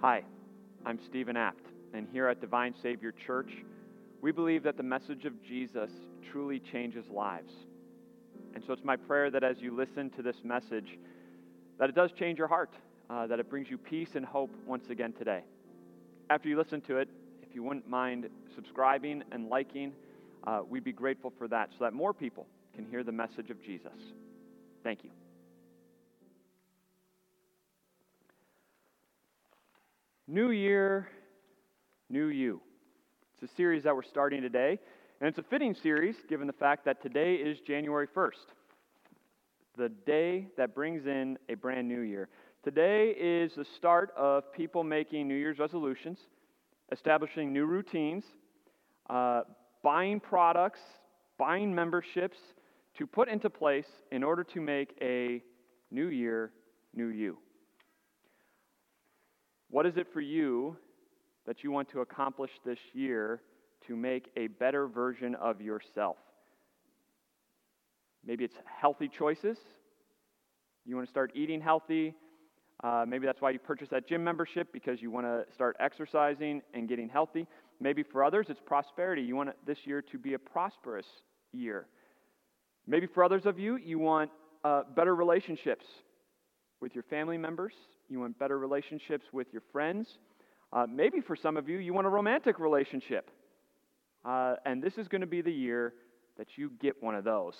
[0.00, 0.22] Hi,
[0.86, 3.50] I'm Stephen Apt, and here at Divine Savior Church,
[4.22, 5.90] we believe that the message of Jesus
[6.30, 7.52] truly changes lives.
[8.54, 10.96] And so it's my prayer that as you listen to this message,
[11.80, 12.70] that it does change your heart,
[13.10, 15.42] uh, that it brings you peace and hope once again today.
[16.30, 17.08] After you listen to it,
[17.42, 19.92] if you wouldn't mind subscribing and liking,
[20.46, 23.60] uh, we'd be grateful for that so that more people can hear the message of
[23.64, 23.98] Jesus.
[24.84, 25.10] Thank you.
[30.30, 31.08] New Year,
[32.10, 32.60] New You.
[33.32, 34.78] It's a series that we're starting today,
[35.22, 38.52] and it's a fitting series given the fact that today is January 1st,
[39.78, 42.28] the day that brings in a brand new year.
[42.62, 46.18] Today is the start of people making New Year's resolutions,
[46.92, 48.24] establishing new routines,
[49.08, 49.44] uh,
[49.82, 50.80] buying products,
[51.38, 52.36] buying memberships
[52.98, 55.42] to put into place in order to make a
[55.90, 56.52] new year,
[56.94, 57.38] new you.
[59.70, 60.76] What is it for you
[61.46, 63.42] that you want to accomplish this year
[63.86, 66.16] to make a better version of yourself?
[68.24, 69.58] Maybe it's healthy choices.
[70.84, 72.14] You want to start eating healthy.
[72.82, 76.62] Uh, maybe that's why you purchased that gym membership because you want to start exercising
[76.74, 77.46] and getting healthy.
[77.80, 79.22] Maybe for others, it's prosperity.
[79.22, 81.06] You want this year to be a prosperous
[81.52, 81.86] year.
[82.86, 84.30] Maybe for others of you, you want
[84.64, 85.84] uh, better relationships
[86.80, 87.74] with your family members,
[88.08, 90.18] you want better relationships with your friends.
[90.72, 93.30] Uh, maybe for some of you, you want a romantic relationship.
[94.24, 95.94] Uh, and this is going to be the year
[96.36, 97.54] that you get one of those.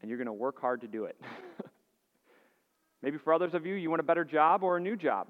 [0.00, 1.20] And you're going to work hard to do it.
[3.02, 5.28] maybe for others of you, you want a better job or a new job.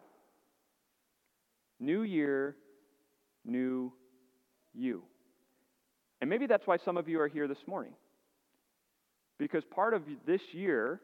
[1.78, 2.56] New year,
[3.44, 3.92] new
[4.74, 5.02] you.
[6.20, 7.92] And maybe that's why some of you are here this morning.
[9.38, 11.00] Because part of this year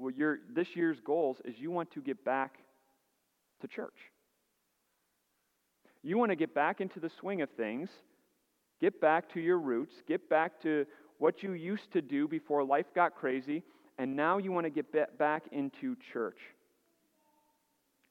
[0.00, 2.56] well, your, this year's goals is you want to get back
[3.60, 3.96] to church.
[6.02, 7.90] You want to get back into the swing of things,
[8.80, 10.86] get back to your roots, get back to
[11.18, 13.62] what you used to do before life got crazy,
[13.98, 16.38] and now you want to get back into church.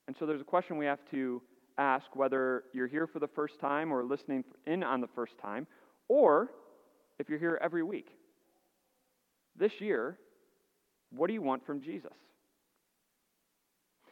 [0.07, 1.41] And so there's a question we have to
[1.79, 5.66] ask whether you're here for the first time or listening in on the first time,
[6.07, 6.51] or
[7.17, 8.09] if you're here every week.
[9.57, 10.19] This year,
[11.15, 12.13] what do you want from Jesus?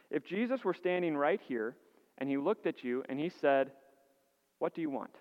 [0.10, 1.76] If Jesus were standing right here
[2.18, 3.72] and he looked at you and he said,
[4.60, 5.16] What do you want?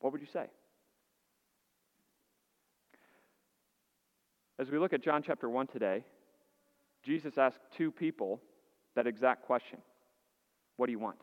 [0.00, 0.46] What would you say?
[4.58, 6.04] As we look at John chapter 1 today,
[7.02, 8.40] Jesus asked two people
[8.94, 9.78] that exact question
[10.76, 11.18] What do you want?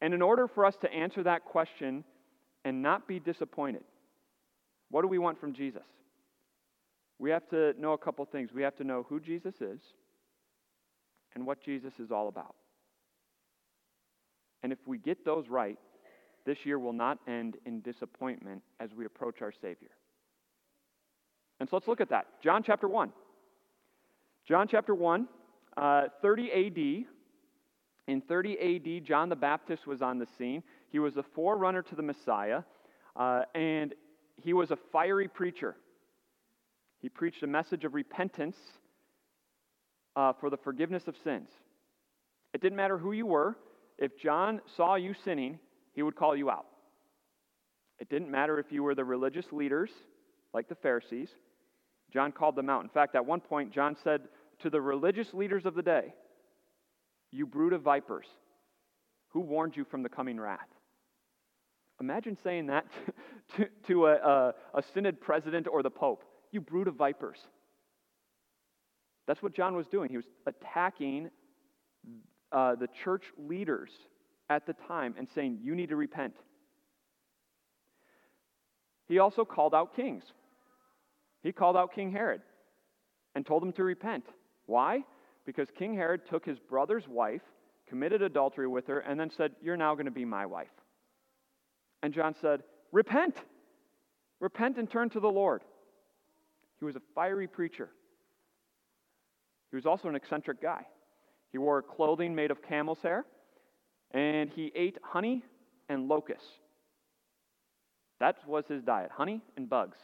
[0.00, 2.04] And in order for us to answer that question
[2.64, 3.84] and not be disappointed,
[4.90, 5.82] what do we want from Jesus?
[7.20, 8.50] We have to know a couple things.
[8.52, 9.80] We have to know who Jesus is
[11.34, 12.54] and what Jesus is all about.
[14.62, 15.78] And if we get those right,
[16.46, 19.90] this year will not end in disappointment as we approach our Savior.
[21.60, 22.26] And so let's look at that.
[22.42, 23.12] John chapter 1.
[24.48, 25.28] John chapter 1,
[25.76, 27.06] uh, 30 AD.
[28.06, 30.62] In 30 AD, John the Baptist was on the scene.
[30.88, 32.62] He was a forerunner to the Messiah,
[33.14, 33.94] uh, and
[34.42, 35.76] he was a fiery preacher.
[37.00, 38.56] He preached a message of repentance
[40.16, 41.48] uh, for the forgiveness of sins.
[42.52, 43.56] It didn't matter who you were.
[43.98, 45.58] If John saw you sinning,
[45.92, 46.66] he would call you out.
[47.98, 49.90] It didn't matter if you were the religious leaders,
[50.54, 51.28] like the Pharisees.
[52.12, 52.82] John called them out.
[52.82, 54.22] In fact, at one point, John said
[54.60, 56.14] to the religious leaders of the day,
[57.30, 58.26] You brood of vipers,
[59.28, 60.58] who warned you from the coming wrath?
[62.00, 62.86] Imagine saying that
[63.56, 66.24] to, to a, a, a synod president or the pope.
[66.52, 67.38] You brood of vipers.
[69.26, 70.10] That's what John was doing.
[70.10, 71.30] He was attacking
[72.52, 73.90] uh, the church leaders
[74.48, 76.34] at the time and saying, You need to repent.
[79.06, 80.24] He also called out kings.
[81.42, 82.42] He called out King Herod
[83.34, 84.24] and told him to repent.
[84.66, 85.04] Why?
[85.46, 87.42] Because King Herod took his brother's wife,
[87.88, 90.68] committed adultery with her, and then said, You're now going to be my wife.
[92.02, 92.62] And John said,
[92.92, 93.36] Repent.
[94.40, 95.62] Repent and turn to the Lord.
[96.80, 97.90] He was a fiery preacher.
[99.70, 100.86] He was also an eccentric guy.
[101.52, 103.24] He wore clothing made of camel's hair,
[104.12, 105.44] and he ate honey
[105.88, 106.48] and locusts.
[108.18, 109.98] That was his diet honey and bugs.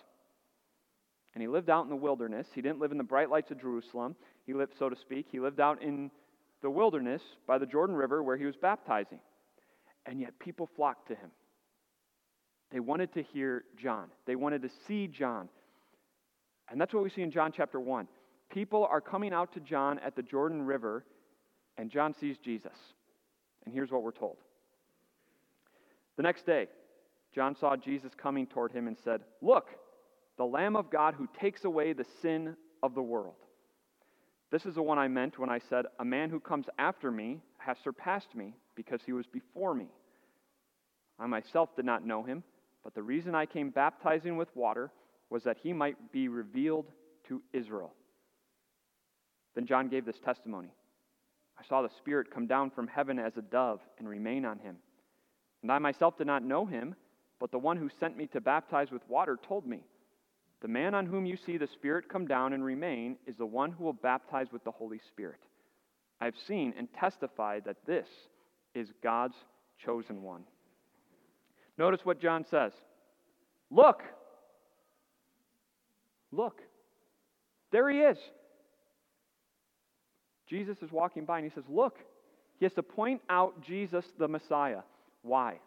[1.34, 2.46] And he lived out in the wilderness.
[2.54, 4.16] He didn't live in the bright lights of Jerusalem.
[4.46, 6.10] He lived, so to speak, he lived out in
[6.62, 9.20] the wilderness by the Jordan River where he was baptizing.
[10.06, 11.30] And yet people flocked to him.
[12.72, 15.48] They wanted to hear John, they wanted to see John.
[16.70, 18.08] And that's what we see in John chapter 1.
[18.50, 21.04] people are coming out to John at the Jordan River,
[21.76, 22.76] and John sees Jesus.
[23.64, 24.36] And here's what we're told.
[26.16, 26.68] The next day,
[27.34, 29.68] John saw Jesus coming toward him and said, Look,
[30.38, 33.34] the Lamb of God who takes away the sin of the world.
[34.50, 37.40] This is the one I meant when I said, A man who comes after me
[37.58, 39.88] has surpassed me because he was before me.
[41.18, 42.44] I myself did not know him,
[42.84, 44.90] but the reason I came baptizing with water
[45.30, 46.86] was that he might be revealed
[47.28, 47.92] to Israel.
[49.54, 50.68] Then John gave this testimony
[51.58, 54.76] I saw the Spirit come down from heaven as a dove and remain on him.
[55.62, 56.94] And I myself did not know him,
[57.40, 59.80] but the one who sent me to baptize with water told me,
[60.60, 63.72] The man on whom you see the Spirit come down and remain is the one
[63.72, 65.40] who will baptize with the Holy Spirit.
[66.20, 68.06] I have seen and testified that this
[68.74, 69.36] is God's
[69.84, 70.44] chosen one.
[71.78, 72.72] Notice what John says
[73.70, 74.02] Look!
[76.32, 76.60] Look!
[77.72, 78.18] There he is.
[80.48, 81.98] Jesus is walking by and he says, Look.
[82.58, 84.80] He has to point out Jesus the Messiah.
[85.22, 85.58] Why?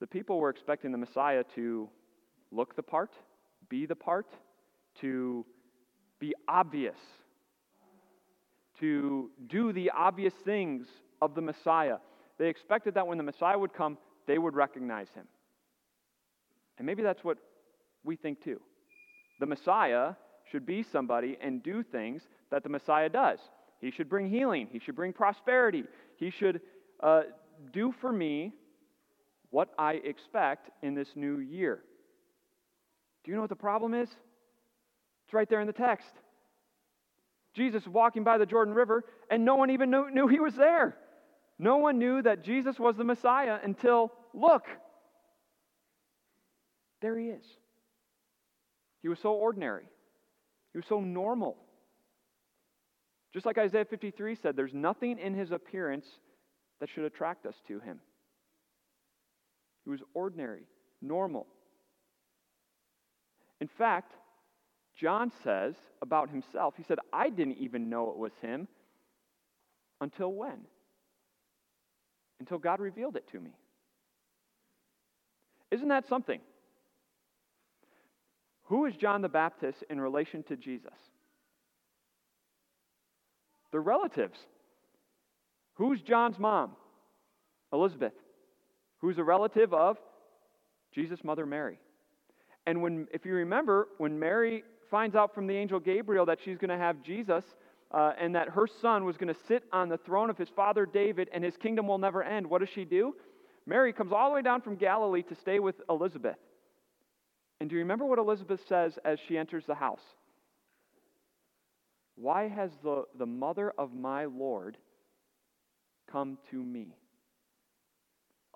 [0.00, 1.88] The people were expecting the Messiah to
[2.52, 3.10] look the part,
[3.68, 4.28] be the part,
[5.00, 5.44] to
[6.20, 6.98] be obvious,
[8.78, 10.86] to do the obvious things
[11.20, 11.96] of the Messiah.
[12.38, 15.26] They expected that when the Messiah would come, they would recognize him.
[16.78, 17.38] And maybe that's what
[18.08, 18.60] we think too.
[19.38, 20.14] The Messiah
[20.50, 23.38] should be somebody and do things that the Messiah does.
[23.80, 25.84] He should bring healing, he should bring prosperity,
[26.16, 26.60] he should
[27.00, 27.22] uh,
[27.72, 28.54] do for me
[29.50, 31.80] what I expect in this new year.
[33.22, 34.08] Do you know what the problem is?
[34.08, 36.10] It's right there in the text.
[37.54, 40.96] Jesus walking by the Jordan River, and no one even knew, knew he was there.
[41.58, 44.64] No one knew that Jesus was the Messiah until, look,
[47.00, 47.44] there he is.
[49.02, 49.88] He was so ordinary,
[50.72, 51.56] he was so normal.
[53.32, 56.06] Just like Isaiah 53 said, there's nothing in his appearance
[56.80, 58.00] that should attract us to him.
[59.84, 60.62] He was ordinary,
[61.02, 61.46] normal.
[63.60, 64.12] In fact,
[64.96, 68.66] John says about himself, he said, I didn't even know it was him
[70.00, 70.58] until when?
[72.40, 73.50] Until God revealed it to me.
[75.70, 76.40] Isn't that something?
[78.68, 80.92] Who is John the Baptist in relation to Jesus?
[83.72, 84.38] The relatives.
[85.74, 86.72] Who's John's mom?
[87.72, 88.12] Elizabeth.
[89.00, 89.96] Who's a relative of
[90.92, 91.78] Jesus' mother Mary.
[92.66, 96.58] And when, if you remember, when Mary finds out from the angel Gabriel that she's
[96.58, 97.44] going to have Jesus
[97.92, 100.84] uh, and that her son was going to sit on the throne of his father
[100.84, 103.14] David and his kingdom will never end, what does she do?
[103.66, 106.36] Mary comes all the way down from Galilee to stay with Elizabeth.
[107.60, 110.02] And do you remember what Elizabeth says as she enters the house?
[112.16, 114.76] Why has the, the mother of my Lord
[116.10, 116.96] come to me?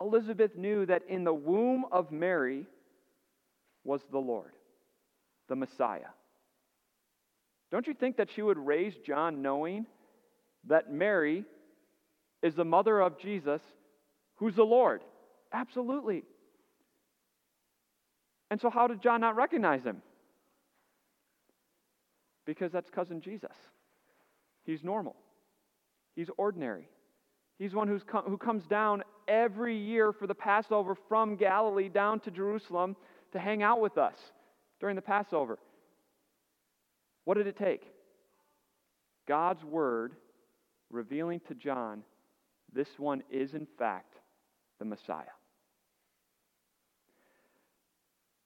[0.00, 2.66] Elizabeth knew that in the womb of Mary
[3.84, 4.52] was the Lord,
[5.48, 6.10] the Messiah.
[7.70, 9.86] Don't you think that she would raise John knowing
[10.68, 11.44] that Mary
[12.42, 13.62] is the mother of Jesus,
[14.36, 15.02] who's the Lord?
[15.52, 16.24] Absolutely.
[18.52, 20.02] And so, how did John not recognize him?
[22.44, 23.56] Because that's cousin Jesus.
[24.64, 25.16] He's normal,
[26.14, 26.86] he's ordinary.
[27.58, 32.30] He's one who's who comes down every year for the Passover from Galilee down to
[32.30, 32.94] Jerusalem
[33.32, 34.18] to hang out with us
[34.80, 35.58] during the Passover.
[37.24, 37.90] What did it take?
[39.26, 40.12] God's word
[40.90, 42.02] revealing to John
[42.70, 44.16] this one is, in fact,
[44.78, 45.24] the Messiah.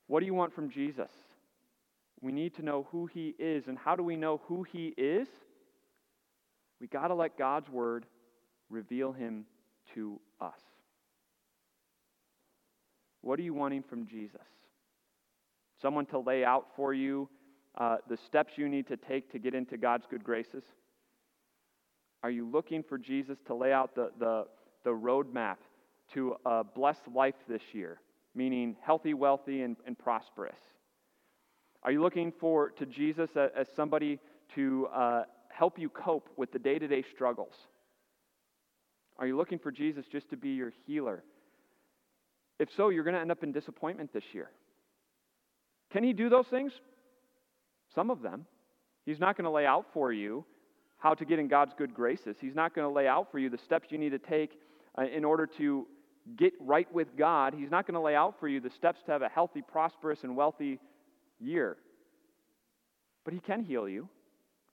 [0.07, 1.11] What do you want from Jesus?
[2.21, 3.67] We need to know who he is.
[3.67, 5.29] And how do we know who he is?
[6.81, 8.07] We got to let God's word
[8.71, 9.47] reveal him
[9.95, 10.61] to us.
[13.23, 14.41] What are you wanting from Jesus?
[15.81, 17.29] Someone to lay out for you
[17.79, 20.63] uh, the steps you need to take to get into God's good graces?
[22.23, 24.47] Are you looking for Jesus to lay out the, the,
[24.85, 25.57] the roadmap
[26.15, 28.01] to a blessed life this year?
[28.37, 30.59] Meaning healthy, wealthy, and, and prosperous?
[31.83, 34.21] Are you looking for to Jesus as, somebody
[34.55, 37.55] to uh, help you cope with the day to day struggles?
[39.19, 41.25] Are you looking for Jesus just to be your healer?
[42.59, 44.51] If so, you're going to end up in disappointment this year.
[45.93, 46.73] Can he do those things?
[47.95, 48.47] Some of them.
[49.05, 50.45] He's not going to lay out for you
[50.99, 52.37] how to get in God's good graces.
[52.41, 54.59] He's not going to lay out for you the steps you need to take
[54.99, 55.87] uh, in order to
[56.35, 59.13] get right with God, He's not going to lay out for you the steps to
[59.13, 60.81] have a healthy, prosperous, and wealthy
[61.39, 61.77] year.
[63.25, 64.09] But He can heal you.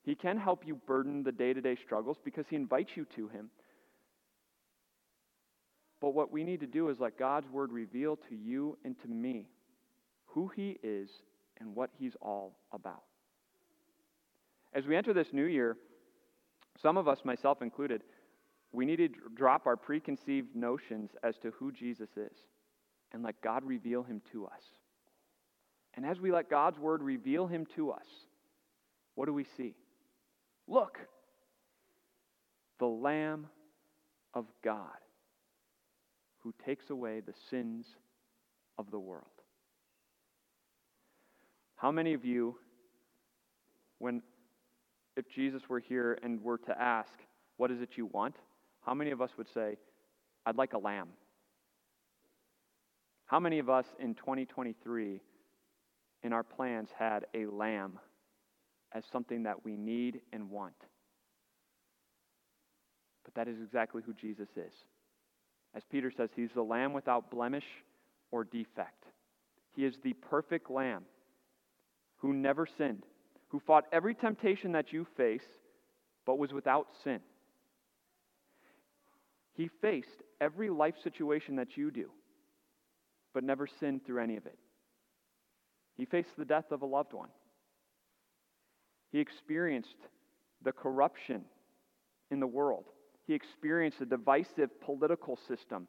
[0.03, 3.27] He can help you burden the day to day struggles because He invites you to
[3.27, 3.49] Him.
[6.01, 9.07] But what we need to do is let God's Word reveal to you and to
[9.07, 9.47] me
[10.25, 11.09] who He is
[11.59, 13.03] and what He's all about.
[14.73, 15.77] As we enter this new year,
[16.81, 18.03] some of us, myself included,
[18.73, 22.35] we need to drop our preconceived notions as to who Jesus is
[23.13, 24.63] and let God reveal him to us.
[25.93, 28.05] And as we let God's word reveal him to us,
[29.13, 29.75] what do we see?
[30.67, 30.97] Look,
[32.79, 33.47] the Lamb
[34.33, 34.89] of God
[36.39, 37.85] who takes away the sins
[38.77, 39.27] of the world.
[41.75, 42.55] How many of you,
[43.99, 44.21] when
[45.15, 47.13] if Jesus were here and were to ask,
[47.57, 48.35] What is it you want?
[48.85, 49.77] How many of us would say,
[50.45, 51.09] I'd like a lamb?
[53.25, 55.21] How many of us in 2023
[56.23, 57.99] in our plans had a lamb
[58.93, 60.75] as something that we need and want?
[63.23, 64.73] But that is exactly who Jesus is.
[65.75, 67.65] As Peter says, he's the lamb without blemish
[68.31, 69.05] or defect.
[69.75, 71.03] He is the perfect lamb
[72.17, 73.03] who never sinned
[73.53, 75.45] who fought every temptation that you face,
[76.25, 77.19] but was without sin.
[79.55, 82.09] He faced every life situation that you do,
[83.33, 84.57] but never sinned through any of it.
[85.95, 87.29] He faced the death of a loved one.
[89.11, 89.97] He experienced
[90.63, 91.43] the corruption
[92.31, 92.85] in the world.
[93.27, 95.87] He experienced a divisive political system.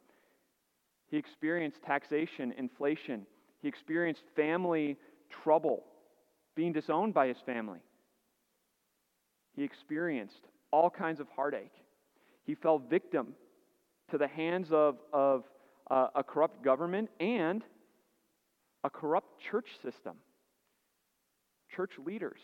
[1.10, 3.26] He experienced taxation, inflation.
[3.62, 4.98] He experienced family
[5.42, 5.84] trouble
[6.54, 7.80] being disowned by his family.
[9.56, 11.72] He experienced all kinds of heartache.
[12.44, 13.34] He fell victim
[14.10, 15.44] to the hands of, of
[15.90, 17.62] uh, a corrupt government and
[18.82, 20.16] a corrupt church system,
[21.74, 22.40] church leaders.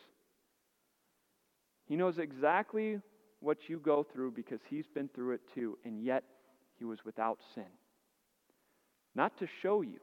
[1.87, 3.01] He knows exactly
[3.41, 6.25] what you go through because he's been through it too, and yet
[6.79, 7.65] he was without sin.
[9.15, 9.99] Not to show you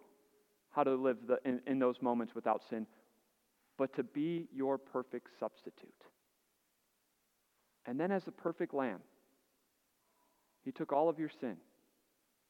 [0.71, 2.85] how to live the, in, in those moments without sin,
[3.77, 6.03] but to be your perfect substitute.
[7.85, 8.99] And then, as the perfect lamb,
[10.67, 11.55] he took all of your sin,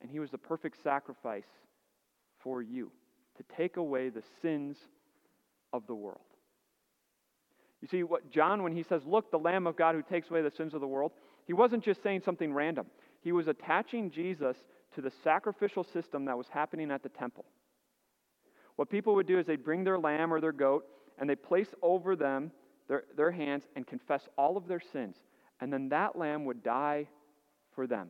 [0.01, 1.45] and he was the perfect sacrifice
[2.39, 2.91] for you
[3.37, 4.75] to take away the sins
[5.71, 6.17] of the world.
[7.79, 10.41] You see, what John, when he says, Look, the Lamb of God who takes away
[10.41, 11.11] the sins of the world,
[11.45, 12.87] he wasn't just saying something random.
[13.21, 14.57] He was attaching Jesus
[14.95, 17.45] to the sacrificial system that was happening at the temple.
[18.77, 20.85] What people would do is they'd bring their lamb or their goat,
[21.19, 22.49] and they place over them
[22.87, 25.17] their, their hands and confess all of their sins.
[25.61, 27.07] And then that lamb would die
[27.77, 28.09] for them.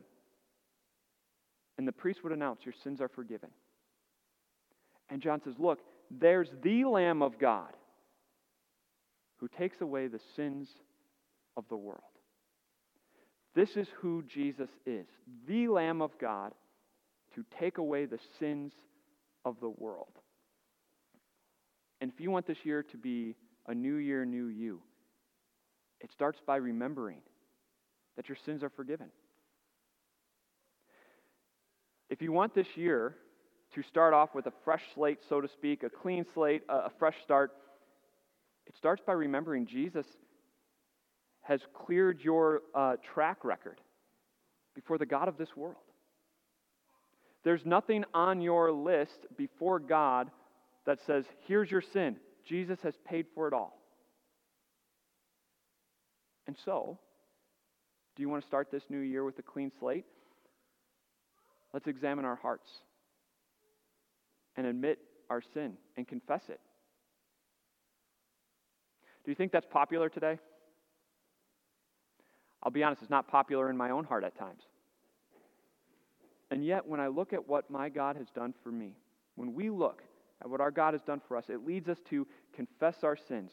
[1.76, 3.50] And the priest would announce, Your sins are forgiven.
[5.10, 7.74] And John says, Look, there's the Lamb of God
[9.36, 10.68] who takes away the sins
[11.54, 12.00] of the world.
[13.54, 15.06] This is who Jesus is
[15.46, 16.52] the Lamb of God
[17.34, 18.72] to take away the sins
[19.44, 20.12] of the world.
[22.00, 23.34] And if you want this year to be
[23.66, 24.80] a new year, new you,
[26.00, 27.20] it starts by remembering
[28.16, 29.10] that your sins are forgiven.
[32.10, 33.14] If you want this year
[33.74, 37.16] to start off with a fresh slate, so to speak, a clean slate, a, fresh
[37.22, 37.52] start,
[38.66, 40.06] it starts by remembering Jesus
[41.42, 43.80] has cleared your uh, track record
[44.74, 45.76] before the God of this world.
[47.44, 50.30] There's nothing on your list before God
[50.86, 52.16] that says, here's your sin.
[52.46, 53.78] Jesus has paid for it all.
[56.46, 56.98] And so,
[58.16, 60.04] do you want to start this new year with a clean slate?
[61.72, 62.68] Let's examine our hearts
[64.56, 64.98] and admit
[65.30, 66.60] our sin and confess it.
[69.24, 70.38] Do you think that's popular today?
[72.62, 74.62] I'll be honest, it's not popular in my own heart at times.
[76.50, 78.96] And yet, when I look at what my God has done for me,
[79.36, 80.02] when we look
[80.40, 83.52] at what our God has done for us, it leads us to confess our sins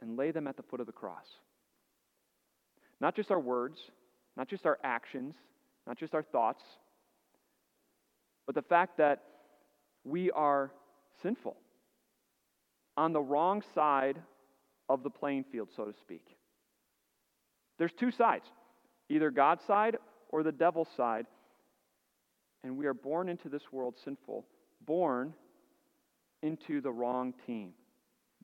[0.00, 1.26] and lay them at the foot of the cross.
[3.00, 3.78] Not just our words,
[4.36, 5.34] not just our actions,
[5.86, 6.62] not just our thoughts,
[8.50, 9.22] but the fact that
[10.02, 10.72] we are
[11.22, 11.56] sinful
[12.96, 14.20] on the wrong side
[14.88, 16.26] of the playing field, so to speak.
[17.78, 18.46] There's two sides
[19.08, 19.98] either God's side
[20.30, 21.26] or the devil's side.
[22.64, 24.44] And we are born into this world sinful,
[24.84, 25.32] born
[26.42, 27.70] into the wrong team.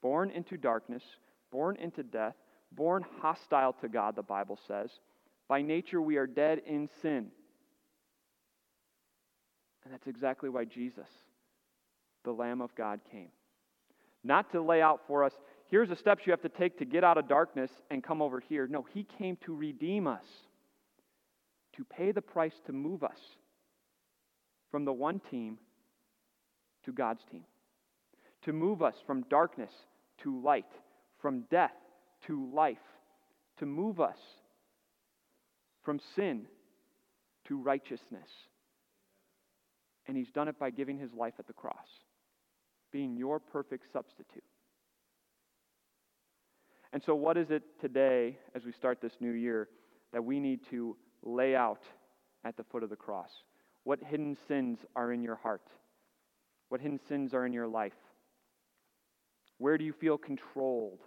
[0.00, 1.02] Born into darkness,
[1.50, 2.36] born into death,
[2.70, 4.88] born hostile to God, the Bible says.
[5.48, 7.32] By nature, we are dead in sin.
[9.86, 11.06] And that's exactly why Jesus,
[12.24, 13.28] the Lamb of God, came.
[14.24, 15.32] Not to lay out for us,
[15.70, 18.40] here's the steps you have to take to get out of darkness and come over
[18.40, 18.66] here.
[18.66, 20.24] No, He came to redeem us,
[21.76, 23.18] to pay the price to move us
[24.72, 25.56] from the one team
[26.84, 27.44] to God's team,
[28.42, 29.70] to move us from darkness
[30.24, 30.66] to light,
[31.22, 31.70] from death
[32.26, 32.78] to life,
[33.58, 34.18] to move us
[35.84, 36.46] from sin
[37.44, 38.28] to righteousness.
[40.06, 41.88] And He's done it by giving His life at the cross,
[42.92, 44.44] being your perfect substitute.
[46.92, 49.68] And so, what is it today, as we start this new year,
[50.12, 51.82] that we need to lay out
[52.44, 53.30] at the foot of the cross?
[53.84, 55.68] What hidden sins are in your heart?
[56.68, 57.92] What hidden sins are in your life?
[59.58, 61.00] Where do you feel controlled?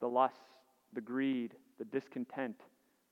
[0.00, 0.42] The lust,
[0.92, 2.56] the greed, the discontent,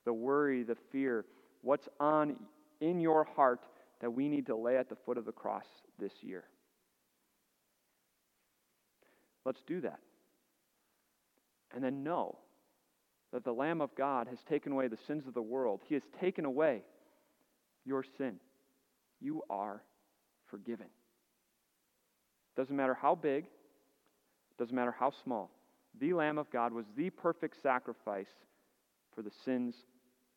[0.04, 1.24] the worry, the fear.
[1.62, 2.36] What's on
[2.80, 3.60] in your heart
[4.00, 5.66] that we need to lay at the foot of the cross
[5.98, 6.44] this year?
[9.44, 10.00] Let's do that.
[11.74, 12.38] And then know
[13.32, 15.80] that the Lamb of God has taken away the sins of the world.
[15.86, 16.82] He has taken away
[17.84, 18.36] your sin.
[19.20, 19.82] You are
[20.46, 20.86] forgiven.
[22.56, 23.46] Doesn't matter how big,
[24.58, 25.50] doesn't matter how small.
[26.00, 28.30] The Lamb of God was the perfect sacrifice
[29.14, 29.74] for the sins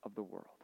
[0.03, 0.62] of the world.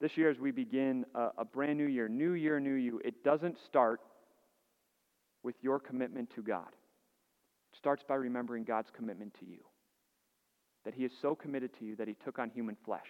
[0.00, 3.24] This year, as we begin a, a brand new year, new year, new you, it
[3.24, 4.00] doesn't start
[5.42, 6.68] with your commitment to God.
[7.72, 9.60] It starts by remembering God's commitment to you.
[10.84, 13.06] That He is so committed to you that He took on human flesh.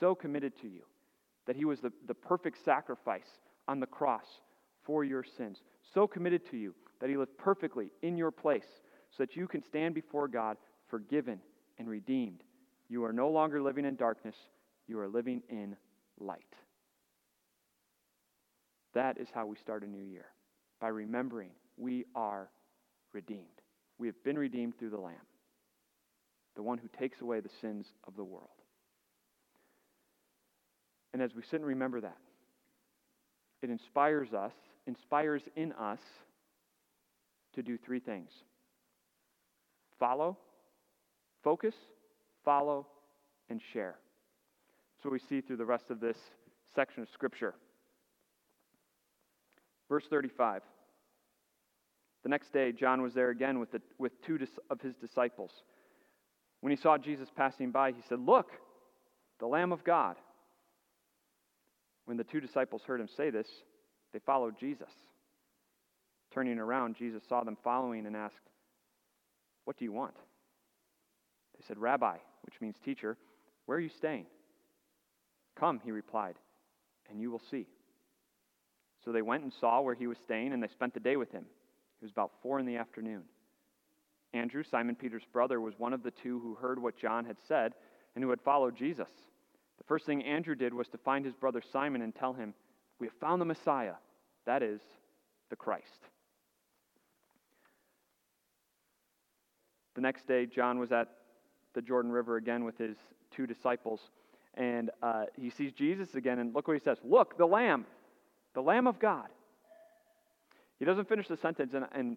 [0.00, 0.82] So committed to you
[1.46, 3.28] that He was the, the perfect sacrifice
[3.68, 4.26] on the cross
[4.84, 5.58] for your sins.
[5.92, 8.66] So committed to you that He lived perfectly in your place
[9.10, 10.56] so that you can stand before God
[10.88, 11.40] forgiven
[11.78, 12.42] and redeemed.
[12.88, 14.36] You are no longer living in darkness,
[14.86, 15.76] you are living in
[16.20, 16.54] light.
[18.94, 20.26] That is how we start a new year
[20.80, 22.48] by remembering we are
[23.12, 23.44] redeemed.
[23.98, 25.14] We have been redeemed through the Lamb,
[26.54, 28.48] the one who takes away the sins of the world.
[31.12, 32.18] And as we sit and remember that,
[33.62, 34.52] it inspires us,
[34.86, 36.00] inspires in us
[37.54, 38.30] to do three things
[39.98, 40.36] follow,
[41.42, 41.74] focus,
[42.44, 42.86] follow,
[43.48, 43.96] and share.
[45.02, 46.16] What we see through the rest of this
[46.74, 47.54] section of Scripture.
[49.88, 50.62] Verse 35.
[52.22, 55.52] The next day, John was there again with, the, with two of his disciples.
[56.60, 58.50] When he saw Jesus passing by, he said, Look,
[59.38, 60.16] the Lamb of God.
[62.06, 63.46] When the two disciples heard him say this,
[64.12, 64.90] they followed Jesus.
[66.32, 68.34] Turning around, Jesus saw them following and asked,
[69.64, 70.14] What do you want?
[71.56, 73.16] They said, Rabbi, which means teacher,
[73.66, 74.26] where are you staying?
[75.58, 76.36] Come, he replied,
[77.10, 77.66] and you will see.
[79.04, 81.32] So they went and saw where he was staying, and they spent the day with
[81.32, 81.44] him.
[82.00, 83.22] It was about four in the afternoon.
[84.34, 87.72] Andrew, Simon Peter's brother, was one of the two who heard what John had said
[88.14, 89.08] and who had followed Jesus.
[89.78, 92.54] The first thing Andrew did was to find his brother Simon and tell him,
[92.98, 93.94] We have found the Messiah,
[94.44, 94.80] that is,
[95.48, 95.84] the Christ.
[99.94, 101.08] The next day, John was at
[101.74, 102.96] the Jordan River again with his
[103.34, 104.00] two disciples,
[104.56, 107.86] and uh, he sees Jesus again, and look what he says Look, the Lamb,
[108.54, 109.28] the Lamb of God.
[110.78, 112.16] He doesn't finish the sentence, and, and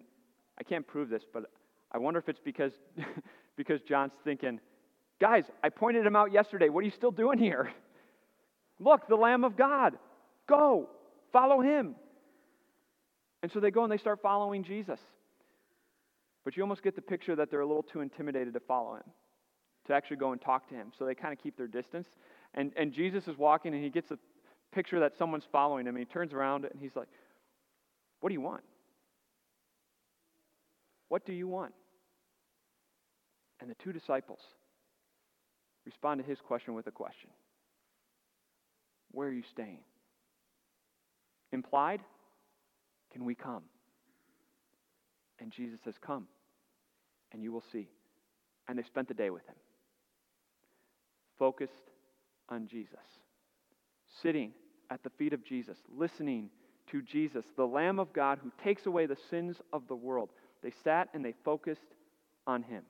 [0.58, 1.44] I can't prove this, but
[1.92, 2.72] I wonder if it's because,
[3.56, 4.60] because John's thinking,
[5.20, 6.68] guys, I pointed him out yesterday.
[6.68, 7.72] What are you still doing here?
[8.78, 9.98] Look, the Lamb of God.
[10.46, 10.88] Go,
[11.32, 11.94] follow him.
[13.42, 15.00] And so they go and they start following Jesus.
[16.44, 19.04] But you almost get the picture that they're a little too intimidated to follow him,
[19.90, 20.92] to actually go and talk to him.
[20.98, 22.08] So they kind of keep their distance.
[22.54, 24.18] And, and Jesus is walking and he gets a
[24.72, 25.96] picture that someone's following him.
[25.96, 27.08] And he turns around and he's like,
[28.20, 28.62] what do you want?
[31.08, 31.72] What do you want?
[33.60, 34.40] And the two disciples
[35.84, 37.30] respond to his question with a question
[39.10, 39.80] Where are you staying?
[41.52, 42.00] Implied,
[43.12, 43.64] can we come?
[45.40, 46.28] And Jesus says, Come,
[47.32, 47.88] and you will see.
[48.68, 49.56] And they spent the day with him,
[51.40, 51.90] focused
[52.48, 53.00] on Jesus,
[54.22, 54.52] sitting
[54.90, 56.50] at the feet of Jesus, listening
[56.92, 60.30] to Jesus, the Lamb of God who takes away the sins of the world.
[60.62, 61.80] They sat and they focused
[62.46, 62.82] on him.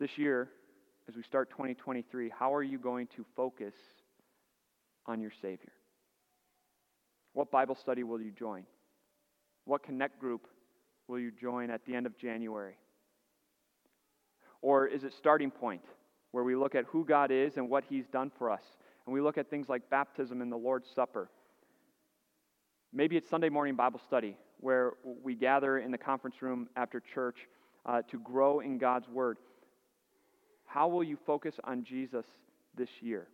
[0.00, 0.48] This year,
[1.08, 3.74] as we start 2023, how are you going to focus
[5.06, 5.72] on your Savior?
[7.34, 8.64] What Bible study will you join?
[9.64, 10.46] What connect group
[11.06, 12.74] will you join at the end of January?
[14.62, 15.82] Or is it starting point
[16.32, 18.62] where we look at who God is and what He's done for us?
[19.06, 21.28] And we look at things like baptism and the Lord's Supper
[22.92, 27.36] Maybe it's Sunday morning Bible study where we gather in the conference room after church
[27.86, 29.38] uh, to grow in God's Word.
[30.66, 32.26] How will you focus on Jesus
[32.74, 33.28] this year?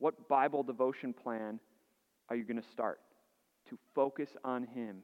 [0.00, 1.60] What Bible devotion plan
[2.28, 2.98] are you going to start
[3.70, 5.02] to focus on Him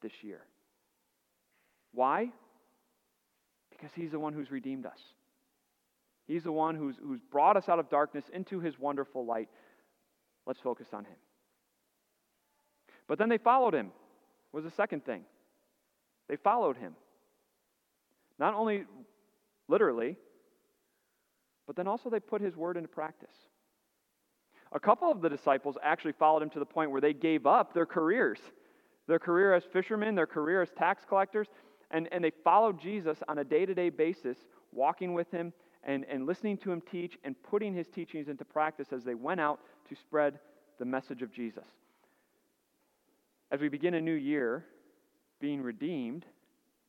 [0.00, 0.40] this year?
[1.92, 2.30] Why?
[3.70, 5.00] Because He's the one who's redeemed us.
[6.30, 9.48] He's the one who's, who's brought us out of darkness into His wonderful light.
[10.46, 11.16] Let's focus on Him.
[13.08, 13.90] But then they followed Him,
[14.52, 15.24] was the second thing.
[16.28, 16.94] They followed Him.
[18.38, 18.84] Not only
[19.66, 20.16] literally,
[21.66, 23.34] but then also they put His word into practice.
[24.70, 27.74] A couple of the disciples actually followed him to the point where they gave up
[27.74, 28.38] their careers
[29.08, 31.48] their career as fishermen, their career as tax collectors,
[31.90, 34.38] and, and they followed Jesus on a day to day basis,
[34.70, 38.88] walking with him and, and listening to him teach and putting his teachings into practice
[38.92, 40.38] as they went out to spread
[40.78, 41.64] the message of Jesus.
[43.50, 44.64] As we begin a new year,
[45.40, 46.24] being redeemed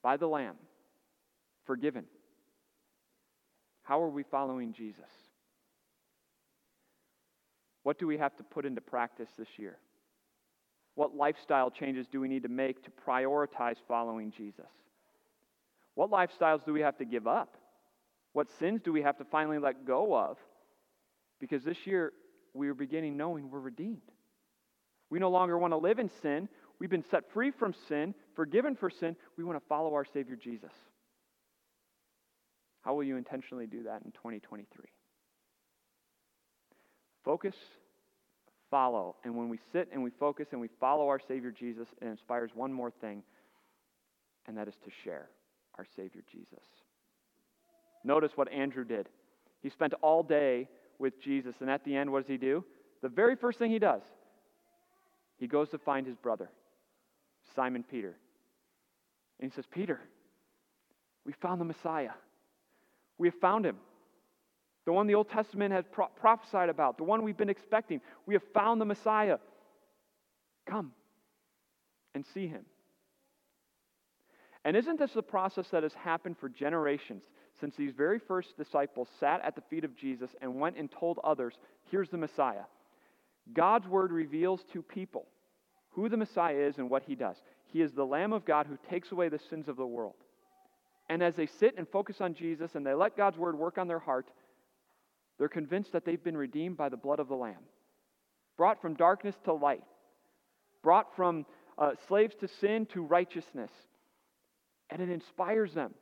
[0.04, 0.56] by the Lamb,
[1.66, 2.06] forgiven,
[3.84, 5.00] how are we following Jesus?
[7.84, 9.78] What do we have to put into practice this year?
[10.96, 14.66] What lifestyle changes do we need to make to prioritize following Jesus?
[15.96, 17.58] What lifestyles do we have to give up?
[18.34, 20.38] What sins do we have to finally let go of?
[21.40, 22.14] Because this year
[22.54, 24.02] we are beginning knowing we're redeemed.
[25.10, 26.48] We no longer want to live in sin.
[26.80, 29.16] We've been set free from sin, forgiven for sin.
[29.38, 30.72] We want to follow our Savior Jesus.
[32.82, 34.66] How will you intentionally do that in 2023?
[37.24, 37.56] Focus,
[38.72, 39.18] follow.
[39.24, 42.52] And when we sit and we focus and we follow our Savior Jesus, it inspires
[42.56, 43.22] one more thing,
[44.48, 45.30] and that is to share
[45.78, 46.64] our Savior Jesus.
[48.04, 49.10] Notice what Andrew did.
[49.62, 50.68] He spent all day
[51.00, 52.64] with Jesus, and at the end, what does he do?
[53.02, 54.02] The very first thing he does,
[55.38, 56.50] he goes to find his brother,
[57.56, 58.16] Simon Peter.
[59.40, 60.00] And he says, Peter,
[61.26, 62.12] we found the Messiah.
[63.18, 63.78] We have found him
[64.86, 68.02] the one the Old Testament has pro- prophesied about, the one we've been expecting.
[68.26, 69.38] We have found the Messiah.
[70.66, 70.92] Come
[72.16, 72.66] and see him.
[74.64, 77.24] And isn't this a process that has happened for generations
[77.62, 81.20] since these very first disciples sat at the feet of Jesus and went and told
[81.24, 81.54] others,
[81.90, 82.64] here's the Messiah?
[83.54, 85.28] God's word reveals to people
[85.92, 87.38] who the Messiah is and what he does.
[87.66, 90.16] He is the Lamb of God who takes away the sins of the world.
[91.10, 93.88] And as they sit and focus on Jesus and they let God's word work on
[93.88, 94.30] their heart,
[95.38, 97.64] they're convinced that they've been redeemed by the blood of the Lamb,
[98.58, 99.84] brought from darkness to light,
[100.82, 101.46] brought from
[101.78, 103.72] uh, slaves to sin to righteousness.
[104.90, 105.94] And it inspires them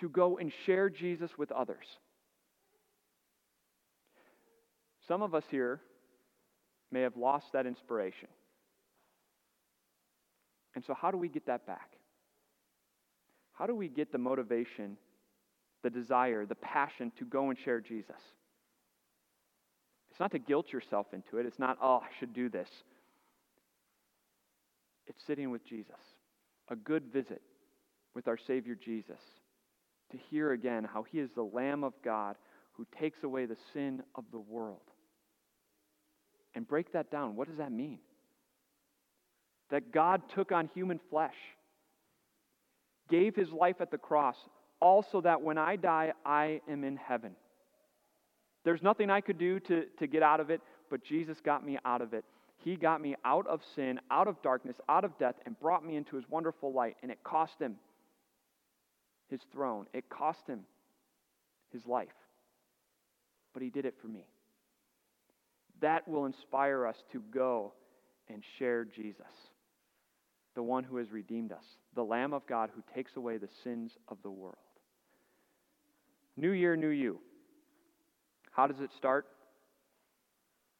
[0.00, 1.84] to go and share Jesus with others.
[5.06, 5.80] Some of us here
[6.90, 8.28] may have lost that inspiration.
[10.74, 11.90] And so, how do we get that back?
[13.52, 14.96] How do we get the motivation,
[15.82, 18.20] the desire, the passion to go and share Jesus?
[20.10, 21.46] It's not to guilt yourself into it.
[21.46, 22.68] It's not, oh, I should do this.
[25.06, 25.94] It's sitting with Jesus,
[26.68, 27.40] a good visit
[28.14, 29.20] with our Savior Jesus,
[30.10, 32.36] to hear again how He is the Lamb of God
[32.72, 34.80] who takes away the sin of the world.
[36.54, 37.36] And break that down.
[37.36, 37.98] What does that mean?
[39.70, 41.34] That God took on human flesh,
[43.10, 44.36] gave His life at the cross,
[44.80, 47.32] also that when I die, I am in heaven.
[48.64, 51.78] There's nothing I could do to, to get out of it, but Jesus got me
[51.84, 52.24] out of it.
[52.58, 55.96] He got me out of sin, out of darkness, out of death, and brought me
[55.96, 56.96] into his wonderful light.
[57.02, 57.76] And it cost him
[59.28, 60.60] his throne, it cost him
[61.72, 62.08] his life.
[63.52, 64.26] But he did it for me.
[65.80, 67.72] That will inspire us to go
[68.28, 69.26] and share Jesus,
[70.54, 71.64] the one who has redeemed us,
[71.94, 74.56] the Lamb of God who takes away the sins of the world.
[76.36, 77.18] New year, new you.
[78.52, 79.26] How does it start?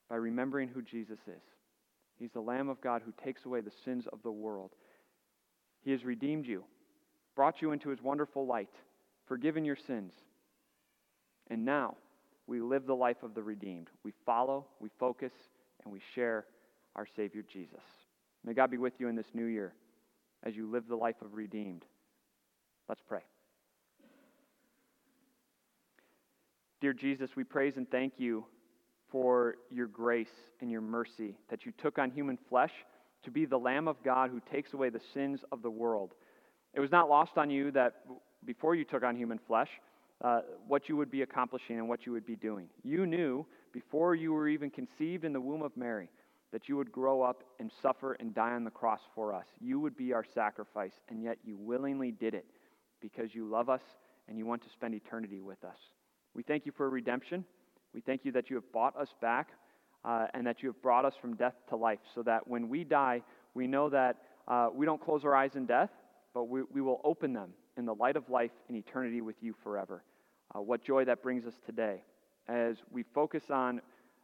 [0.08, 1.42] By remembering who Jesus is.
[2.18, 4.70] He's the Lamb of God who takes away the sins of the world.
[5.84, 6.64] He has redeemed you,
[7.38, 8.74] brought you into his wonderful light,
[9.28, 10.12] forgiven your sins.
[11.48, 11.94] And now
[12.48, 13.86] we live the life of the redeemed.
[14.02, 15.30] We follow, we focus,
[15.84, 16.46] and we share
[16.96, 17.78] our Savior Jesus.
[18.44, 19.72] May God be with you in this new year
[20.42, 21.84] as you live the life of redeemed.
[22.88, 23.22] Let's pray.
[26.80, 28.46] Dear Jesus, we praise and thank you
[29.12, 30.26] for your grace
[30.60, 32.72] and your mercy that you took on human flesh
[33.22, 36.14] to be the Lamb of God who takes away the sins of the world.
[36.78, 38.04] It was not lost on you that
[38.44, 39.68] before you took on human flesh,
[40.22, 42.68] uh, what you would be accomplishing and what you would be doing.
[42.84, 46.08] You knew before you were even conceived in the womb of Mary
[46.52, 49.46] that you would grow up and suffer and die on the cross for us.
[49.60, 52.46] You would be our sacrifice, and yet you willingly did it
[53.00, 53.82] because you love us
[54.28, 55.78] and you want to spend eternity with us.
[56.32, 57.44] We thank you for redemption.
[57.92, 59.48] We thank you that you have bought us back
[60.04, 62.84] uh, and that you have brought us from death to life so that when we
[62.84, 63.22] die,
[63.54, 65.90] we know that uh, we don't close our eyes in death,
[66.38, 69.52] but we, we will open them in the light of life in eternity with you
[69.64, 70.04] forever.
[70.54, 72.00] Uh, what joy that brings us today
[72.46, 73.80] as we focus on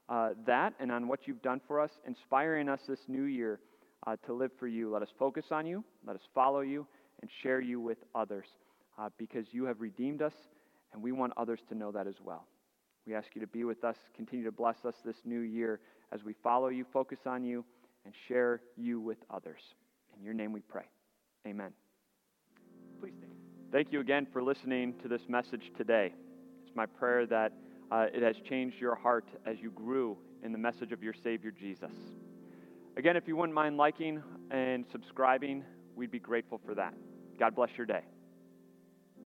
[0.08, 3.58] uh, that and on what you've done for us, inspiring us this new year
[4.06, 4.92] uh, to live for you.
[4.92, 6.86] Let us focus on you, let us follow you,
[7.20, 8.46] and share you with others
[8.96, 10.34] uh, because you have redeemed us,
[10.92, 12.46] and we want others to know that as well.
[13.08, 15.80] We ask you to be with us, continue to bless us this new year
[16.12, 17.64] as we follow you, focus on you,
[18.04, 19.62] and share you with others.
[20.16, 20.84] In your name we pray.
[21.44, 21.72] Amen.
[23.74, 26.12] Thank you again for listening to this message today.
[26.64, 27.52] It's my prayer that
[27.90, 31.50] uh, it has changed your heart as you grew in the message of your Savior
[31.50, 31.90] Jesus.
[32.96, 35.64] Again, if you wouldn't mind liking and subscribing,
[35.96, 36.94] we'd be grateful for that.
[37.36, 38.02] God bless your day.